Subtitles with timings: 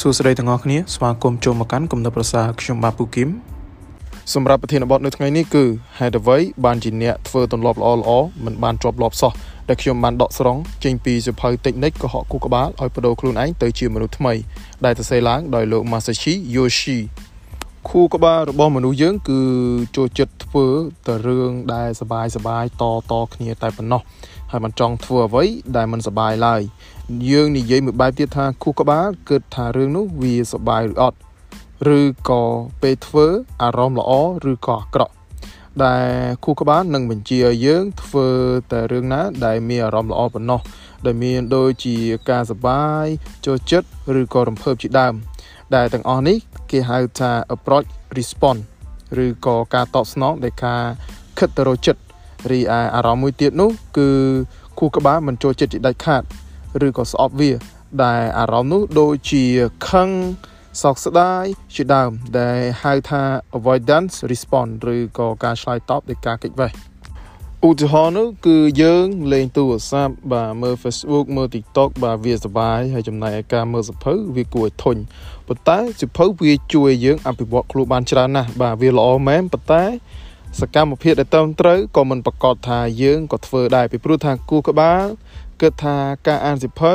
[0.00, 3.28] សួស្តីទាំងអស់គ្នាស្វាគមន៍ចូលមកកាន់គំនិតប្រសាខ្ញុំបាទពូគឹម
[4.34, 5.64] សម្រាប់ប្រធានបទនៅថ្ងៃនេះគឺ
[5.98, 8.10] ហេតុអ្វីបានជាអ្នកធ្វើទម្លាប់ល្អល្អ
[8.44, 9.32] មិនបានជាប់លាប់សោះ
[9.68, 14.34] ដែលខ្ញុំបានដកស្រង់ចេញពីសភៅតិចនិចកុហកគូក្បាលឲ្យបដូរខ្លួនឯងទៅជាមនុស្សថ្មី
[14.84, 16.98] ដែលសរសេរឡើងដោយលោក Masashi Yoshi
[17.96, 19.40] ខួរក្បាលរបស់មនុស្សយើងគឺ
[19.96, 20.66] ចូលចិត្តធ្វើ
[21.06, 24.00] តែរឿងដែលសបាយសបាយតតគ្នាតែប៉ុណ្ណោះ
[24.50, 25.44] ហើយមិនចង់ធ្វើអ្វី
[25.76, 26.60] ដែលមិនសបាយឡើយ
[27.30, 31.18] យើងនិយាយមួយបែបទៀតថាខួរក្បាលគិតថារឿងនោះវាសបាយឬអត់
[31.98, 32.42] ឬក៏
[32.82, 33.26] ពេលធ្វើ
[33.62, 34.12] អារម្មណ៍ល្អ
[34.50, 35.14] ឬក៏អាក្រក់
[35.84, 36.08] ដែល
[36.44, 38.28] ខួរក្បាលនឹងបញ្ជាឲ្យយើងធ្វើ
[38.72, 40.60] តែរឿងណា ដែលមានអារម្មណ៍ល្អប៉ុណ្ណោះ
[41.06, 41.96] ដែលមានដូចជា
[42.30, 43.06] ការសប្បាយ
[43.46, 43.88] ចូលចិត្ត
[44.20, 45.14] ឬក៏រំភើបជាដើម
[45.74, 46.36] ដែលទាំងអស់នេះ
[46.70, 48.62] គេហៅថា approach response
[49.24, 50.82] ឬក៏ការតបស្នងដែលការ
[51.38, 52.02] ខិតទៅរកចិត្ត
[52.50, 52.64] រីឯ
[52.94, 54.08] អារម្មណ៍មួយទៀតនោះ គឺ
[54.78, 56.22] ខួរក្បាលមិនចូលចិត្តជាដាច់ខាត
[56.86, 57.50] ឬក៏ស្អប់វា
[58.04, 59.44] ដែលអារម្មណ៍នោះដូចជា
[59.88, 60.10] ខឹង
[60.82, 61.44] សោកស្ដាយ
[61.74, 63.22] ជាដើម ដែលហៅថា
[63.58, 66.70] avoidance response ឬក៏ការឆ្លើយតបដោយការគេចវេះ
[67.68, 74.96] ឧទាហរណ៍នោះគឺយើងលេងទូរស័ព្ទបាទមើល Facebook មើល TikTok បាទវាសប្បាយហើយចំណែកឯការមើលសភៅវាគួរឲ្យធុញ
[75.48, 79.84] ប៉ុន្តែសភៅវាជួយយើងអភិវឌ្ឍខ្លួនបានច្រើនណាស់បាទវាល្អមែនប៉ុន្តែ
[80.60, 85.04] សកម្មភាពដែលត្រឹមត្រូវក៏មិនប្រកាសថាយើងក៏ធ្វើដែរពីព្រោះថាគូក្បាល
[85.60, 86.92] គិតថាការអានសិភៅ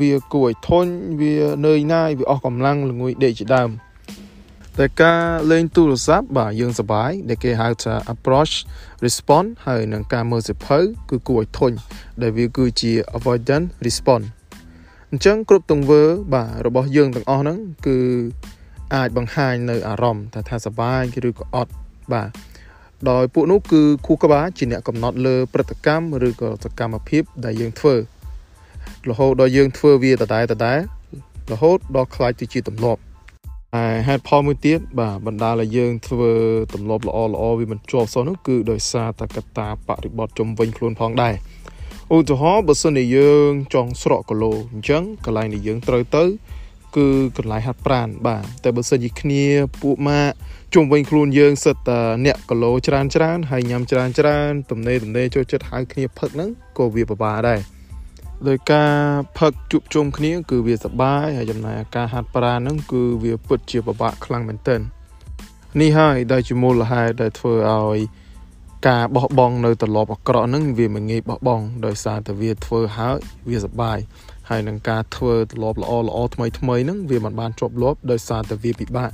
[0.00, 1.34] វាគួរឲ្យធន់វា
[1.66, 3.70] នឿយណាយវាអស់កម្លាំងល្ងួយដេកជាដើម
[4.78, 8.54] តែការលេងទូរស័ព្ទបាទយើងសប្បាយដែលគេហៅថា approach
[9.04, 10.78] response ហើយនឹងការមើលសិភៅ
[11.10, 11.76] គឺគួរឲ្យធន់
[12.22, 14.26] ដែលវាគឺជា avoidance response
[15.10, 16.02] អញ្ចឹងគ្រប់ទង្វើ
[16.34, 17.98] បាទរបស់យើងទាំងអស់ហ្នឹងគឺ
[18.94, 21.72] អាចបង្ហាញនៅអារម្មណ៍ថាថាសប្បាយឬក៏អត់
[22.12, 22.28] បាទ
[23.10, 27.94] ដោយពួកនោះគឺគូក្បាលជាអ្នកកំណត់លើព្រឹត្តិកម្មឬក៏សកម្មភាពដែលយើងធ្វើ
[29.10, 30.78] រហូតដល់យើងធ្វើវាដដែលដដែល
[31.52, 33.00] រហូតដល់ខ្លាចទៅជាទម្លាប់
[33.76, 36.32] ហើយហេតុផលមួយទៀតបាទបណ្ដាលឲ្យយើងធ្វើ
[36.74, 41.34] ទម្លាប់ល្អល្អវាមិនជាប់សោះនោះគឺដោយសារតែកត្តាបរិបទជំវិញខ្លួនផងដែរ
[42.14, 46.24] ឧទាហរណ៍បើសិនជាយើងចង់ស្រកគីឡូអញ្ចឹងកន្លែងដែលយើងត្រូវទៅ
[46.96, 49.44] គឺកន្លែងហាត់ប្រាណបាទតែបើសិនជាគ្នា
[49.82, 50.34] ពួកម៉ាក់
[50.74, 57.60] ជុំវិញខ្លួនយើងសិតតែអ្នកគីឡូច្រើនច្រើនហើយញ៉ាំច្រើនច្រើនទំនេរទំនេរចូលចិត្តហៅគ្នាផឹកហ្នឹងក៏វាពិបាកដែរ
[58.48, 58.92] ដោយការ
[59.38, 64.80] ផឹកជួបជុំគ្នា គឺវាសបាយហើយចំណែកការហាត់ប្រាណហ្នឹងគឺវាពិតជាពិបាកខ្លាំងមែនទែន
[65.80, 67.98] នេះហើយដែលជាមូលហេតុដែលធ្វើឲ្យ
[68.88, 73.16] ការបោះបង់នៅត្រឡប់អាក្រក់ហ្នឹងវាមិនងាយបោះបង់ដោយសារតែវាធ្វើហើយ
[73.50, 73.98] វាសបាយ
[74.48, 79.10] ហើយនឹងការធ្វើត្រឡប់ល្អល្អថ្មីថ្មីហ្នឹងវាមិនបានជាប់លាប់ដោយសារតែវាពិបាក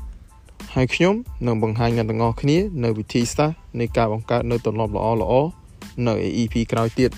[0.74, 1.14] ហើយខ្ញុំ
[1.46, 5.32] នឹងបង្ហាញអ្នកទាំងអស់គ្នា នៅវិធីសាស្ត្រនៃការបង្កើតនៅទម្លាប់ល្អល្អ
[6.08, 7.10] នៅ EP ក្រោយទៀត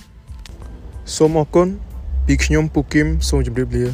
[1.17, 1.69] សូមអរគុណ
[2.31, 3.85] ពីខ្ញុំពូគឹមសូមជម្រាបលា